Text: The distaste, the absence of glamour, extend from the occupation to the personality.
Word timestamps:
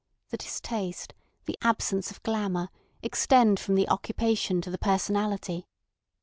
The 0.29 0.37
distaste, 0.37 1.13
the 1.45 1.59
absence 1.61 2.09
of 2.09 2.23
glamour, 2.23 2.69
extend 3.03 3.59
from 3.59 3.75
the 3.75 3.87
occupation 3.87 4.59
to 4.61 4.71
the 4.71 4.79
personality. 4.79 5.67